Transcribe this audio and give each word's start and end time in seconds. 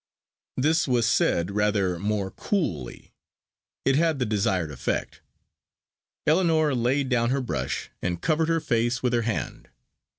This 0.57 0.87
was 0.87 1.05
said 1.07 1.51
rather 1.51 1.99
more 1.99 2.31
coolly. 2.31 3.13
It 3.85 3.97
had 3.97 4.17
the 4.17 4.25
desired 4.25 4.71
effect. 4.71 5.21
Ellinor 6.25 6.73
laid 6.73 7.07
down 7.07 7.29
her 7.29 7.39
brush, 7.39 7.91
and 8.01 8.19
covered 8.19 8.49
her 8.49 8.61
face 8.61 9.03
with 9.03 9.13
her 9.13 9.21
hand. 9.21 9.69